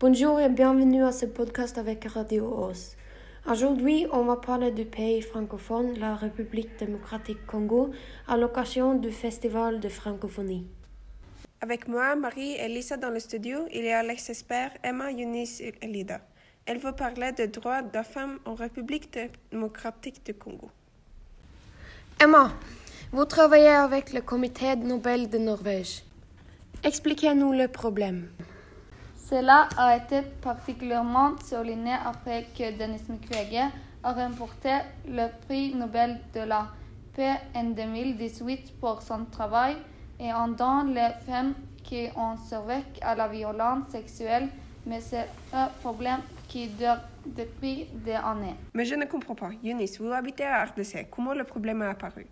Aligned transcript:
Bonjour 0.00 0.40
et 0.40 0.48
bienvenue 0.48 1.04
à 1.04 1.12
ce 1.12 1.26
podcast 1.26 1.78
avec 1.78 2.04
Radio 2.04 2.44
Os. 2.46 2.96
Aujourd'hui, 3.50 4.06
on 4.12 4.24
va 4.24 4.36
parler 4.36 4.70
du 4.70 4.84
pays 4.84 5.22
francophone, 5.22 5.98
la 5.98 6.14
République 6.14 6.76
démocratique 6.78 7.46
Congo, 7.46 7.90
à 8.26 8.36
l'occasion 8.36 8.94
du 8.94 9.12
Festival 9.12 9.80
de 9.80 9.88
francophonie. 9.88 10.66
Avec 11.60 11.88
moi, 11.88 12.16
Marie 12.16 12.54
et 12.54 12.68
Lisa 12.68 12.96
dans 12.96 13.10
le 13.10 13.20
studio, 13.20 13.66
il 13.72 13.84
y 13.84 13.92
a 13.92 14.02
l'ex-expert 14.02 14.72
Emma 14.82 15.10
Yunis 15.10 15.62
Elida. 15.80 16.20
Elle 16.66 16.78
veut 16.78 16.92
parler 16.92 17.32
des 17.32 17.48
droits 17.48 17.82
de 17.82 17.94
la 17.94 18.04
femme 18.04 18.38
en 18.44 18.54
République 18.54 19.16
démocratique 19.52 20.24
du 20.26 20.34
Congo. 20.34 20.70
Emma, 22.20 22.52
vous 23.12 23.24
travaillez 23.26 23.68
avec 23.68 24.12
le 24.12 24.20
Comité 24.22 24.74
Nobel 24.76 25.30
de 25.30 25.38
Norvège. 25.38 26.02
Expliquez-nous 26.84 27.52
le 27.52 27.66
problème. 27.68 28.28
Cela 29.16 29.70
a 29.78 29.96
été 29.96 30.20
particulièrement 30.42 31.30
souligné 31.42 31.94
après 32.04 32.44
que 32.56 32.76
Denis 32.78 33.00
Mukwege 33.08 33.70
a 34.02 34.12
remporté 34.12 34.68
le 35.08 35.28
prix 35.46 35.74
Nobel 35.74 36.20
de 36.34 36.40
la 36.40 36.68
paix 37.16 37.36
en 37.54 37.70
2018 37.70 38.78
pour 38.78 39.00
son 39.00 39.24
travail 39.24 39.76
et 40.20 40.30
en 40.30 40.48
dans 40.48 40.82
les 40.82 41.12
femmes 41.24 41.54
qui 41.82 42.08
ont 42.16 42.36
survécu 42.36 43.00
à 43.00 43.14
la 43.14 43.28
violence 43.28 43.88
sexuelle, 43.88 44.48
mais 44.84 45.00
c'est 45.00 45.26
un 45.54 45.68
problème 45.80 46.20
qui 46.48 46.68
dure 46.68 46.98
depuis 47.24 47.86
des 48.04 48.12
années. 48.12 48.56
Mais 48.74 48.84
je 48.84 48.94
ne 48.94 49.06
comprends 49.06 49.34
pas. 49.34 49.50
Yunis, 49.62 49.96
vous 49.98 50.12
habitez 50.12 50.44
à 50.44 50.66
RDC. 50.66 51.08
Comment 51.10 51.32
le 51.32 51.44
problème 51.44 51.80
a 51.80 51.90
apparu? 51.90 52.26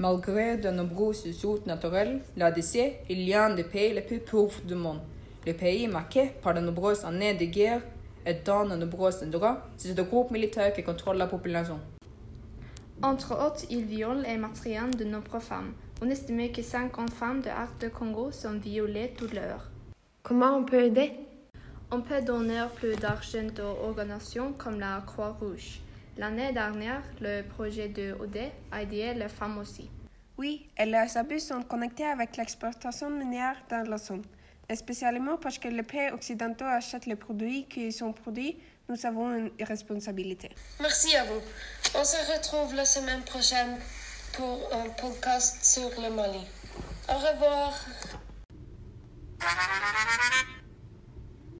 Malgré 0.00 0.56
de 0.56 0.70
nombreuses 0.70 1.26
ressources 1.26 1.66
naturelles, 1.66 2.22
l'ADC 2.34 2.76
est 3.10 3.28
l'un 3.28 3.54
des 3.54 3.64
pays 3.64 3.92
les 3.92 4.00
plus 4.00 4.18
pauvres 4.18 4.62
du 4.62 4.74
monde. 4.74 5.00
Le 5.46 5.52
pays 5.52 5.84
est 5.84 5.88
marqué 5.88 6.30
par 6.42 6.54
de 6.54 6.60
nombreuses 6.60 7.04
années 7.04 7.34
de 7.34 7.44
guerre 7.44 7.82
et 8.24 8.32
dans 8.32 8.64
de 8.64 8.76
nombreux 8.76 9.22
endroits, 9.22 9.60
c'est 9.76 9.94
le 9.94 10.02
groupe 10.02 10.30
militaire 10.30 10.72
qui 10.72 10.82
contrôle 10.82 11.18
la 11.18 11.26
population. 11.26 11.78
Entre 13.02 13.32
autres, 13.34 13.66
ils 13.68 13.84
violent 13.84 14.22
et 14.22 14.38
maltraitent 14.38 14.96
de 14.96 15.04
nombreuses 15.04 15.42
femmes. 15.42 15.74
On 16.00 16.08
estime 16.08 16.50
que 16.50 16.62
50 16.62 17.10
femmes 17.10 17.42
de 17.42 17.50
Art 17.50 17.76
de 17.78 17.88
Congo 17.88 18.32
sont 18.32 18.54
violées 18.54 19.12
toute 19.18 19.34
l'heure. 19.34 19.68
Comment 20.22 20.56
on 20.56 20.64
peut 20.64 20.84
aider? 20.84 21.12
On 21.90 22.00
peut 22.00 22.22
donner 22.22 22.64
plus 22.74 22.96
d'argent 22.96 23.48
aux 23.58 23.88
organisations 23.88 24.54
comme 24.56 24.80
la 24.80 25.02
Croix-Rouge. 25.06 25.82
L'année 26.16 26.52
dernière, 26.52 27.02
le 27.20 27.42
projet 27.42 27.88
de 27.88 28.12
OD 28.20 28.36
a 28.72 28.82
aidé 28.82 29.14
les 29.14 29.28
femmes 29.28 29.58
aussi. 29.58 29.90
Oui, 30.36 30.68
et 30.78 30.86
les 30.86 31.16
abus 31.16 31.40
sont 31.40 31.62
connectés 31.62 32.06
avec 32.06 32.36
l'exportation 32.36 33.10
minière 33.10 33.56
dans 33.68 33.88
la 33.88 33.98
zone. 33.98 34.22
Et 34.68 34.76
spécialement 34.76 35.36
parce 35.36 35.58
que 35.58 35.68
les 35.68 35.82
pays 35.82 36.10
occidentaux 36.10 36.64
achètent 36.64 37.06
les 37.06 37.16
produits 37.16 37.66
qui 37.66 37.90
sont 37.92 38.12
produits, 38.12 38.56
nous 38.88 39.04
avons 39.04 39.32
une 39.34 39.50
responsabilité. 39.60 40.50
Merci 40.80 41.16
à 41.16 41.24
vous. 41.24 41.40
On 41.94 42.04
se 42.04 42.16
retrouve 42.32 42.74
la 42.74 42.84
semaine 42.84 43.22
prochaine 43.22 43.78
pour 44.32 44.68
un 44.72 44.88
podcast 44.90 45.64
sur 45.64 45.90
le 46.00 46.10
Mali. 46.14 46.46
Au 47.08 47.14
revoir. 47.14 47.74